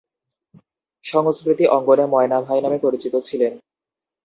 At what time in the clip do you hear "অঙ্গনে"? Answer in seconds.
1.67-2.05